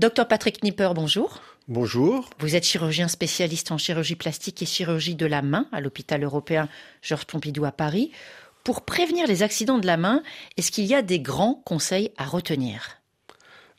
[0.00, 1.42] Docteur Patrick Nipper, bonjour.
[1.68, 2.30] Bonjour.
[2.38, 6.70] Vous êtes chirurgien spécialiste en chirurgie plastique et chirurgie de la main à l'hôpital européen
[7.02, 8.10] Georges Pompidou à Paris.
[8.64, 10.22] Pour prévenir les accidents de la main,
[10.56, 12.99] est-ce qu'il y a des grands conseils à retenir?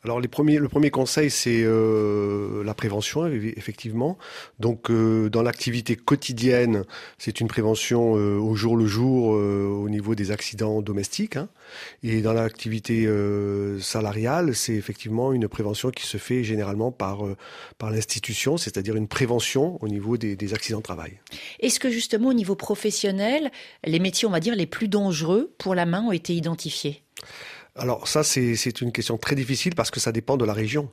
[0.03, 4.17] Alors le premier conseil, c'est euh, la prévention, effectivement.
[4.59, 6.85] Donc euh, dans l'activité quotidienne,
[7.19, 11.37] c'est une prévention euh, au jour le jour au niveau des accidents domestiques.
[11.37, 11.49] Hein.
[12.01, 13.07] Et dans l'activité
[13.79, 17.23] salariale, c'est effectivement une prévention qui se fait généralement par,
[17.77, 21.19] par l'institution, c'est-à-dire une prévention au niveau des, des accidents de travail.
[21.59, 23.51] Est-ce que justement au niveau professionnel,
[23.85, 27.03] les métiers, on va dire, les plus dangereux pour la main ont été identifiés?
[27.75, 30.91] Alors ça, c'est une question très difficile parce que ça dépend de la région.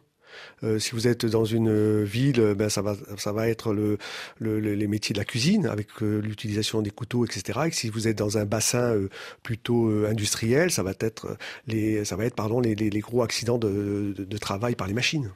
[0.62, 3.98] Euh, si vous êtes dans une ville, ben ça va, ça va être le,
[4.40, 7.60] les métiers de la cuisine avec euh, l'utilisation des couteaux, etc.
[7.66, 9.08] Et si vous êtes dans un bassin euh,
[9.42, 11.36] plutôt industriel, ça va être
[11.66, 15.30] les, ça va être pardon les, les, gros accidents de, de, travail par les machines.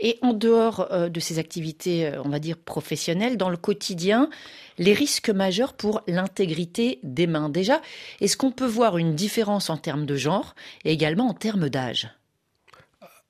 [0.00, 4.30] Et en dehors de ces activités, on va dire professionnelles, dans le quotidien,
[4.78, 7.48] les risques majeurs pour l'intégrité des mains.
[7.48, 7.80] Déjà,
[8.20, 12.10] est-ce qu'on peut voir une différence en termes de genre et également en termes d'âge?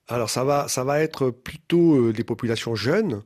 [0.09, 3.23] Alors ça va, ça va être plutôt euh, des populations jeunes.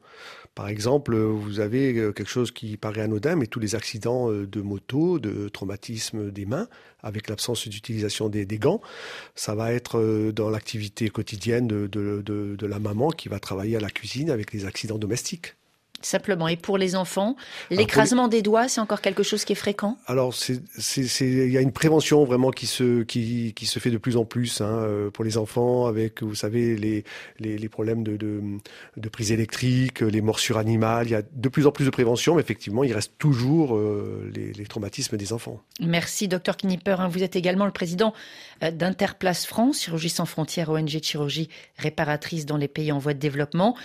[0.54, 4.46] Par exemple, vous avez euh, quelque chose qui paraît anodin, mais tous les accidents euh,
[4.46, 6.68] de moto, de traumatisme des mains,
[7.02, 8.80] avec l'absence d'utilisation des, gants,
[9.34, 14.30] ça va être dans l'activité quotidienne de la maman qui va travailler à la cuisine
[14.30, 15.56] avec les accidents domestiques
[16.02, 16.48] simplement.
[16.48, 17.36] Et pour les enfants,
[17.70, 19.98] l'écrasement des doigts, c'est encore quelque chose qui est fréquent?
[20.06, 20.34] Alors,
[20.96, 24.24] il y a une prévention vraiment qui se, qui, qui se fait de plus en
[24.24, 27.04] plus hein, euh, pour les enfants, avec, vous savez, les,
[27.38, 31.06] les, problèmes de, de, prise électrique, les morsures animales.
[31.06, 34.30] Il y a de plus en plus de prévention, mais effectivement, il reste toujours euh,
[34.34, 35.60] les, traumatismes des enfants.
[35.80, 36.96] Merci, docteur Knipper.
[36.98, 37.08] Hein.
[37.08, 38.12] Vous êtes également le président
[38.62, 43.14] euh, d'Interplace France, Chirurgie sans frontières, ONG de chirurgie réparatrice dans les pays en voie
[43.14, 43.76] de développement.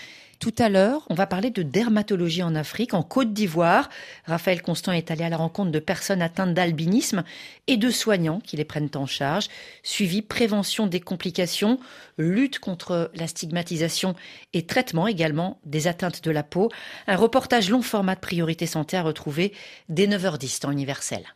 [0.41, 3.89] Tout à l'heure, on va parler de dermatologie en Afrique, en Côte d'Ivoire.
[4.25, 7.23] Raphaël Constant est allé à la rencontre de personnes atteintes d'albinisme
[7.67, 9.49] et de soignants qui les prennent en charge.
[9.83, 11.79] Suivi, prévention des complications,
[12.17, 14.15] lutte contre la stigmatisation
[14.53, 16.71] et traitement également des atteintes de la peau.
[17.05, 19.53] Un reportage long format de priorité santé à retrouver
[19.89, 21.35] dès 9h10 temps universel.